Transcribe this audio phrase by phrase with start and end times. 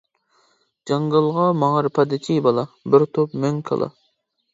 [0.91, 2.63] جاڭگالغا ماڭار پادىچى بالا،
[2.95, 3.91] بىر توپ مۆڭ كالا.